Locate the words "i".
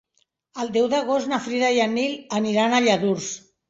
1.79-1.85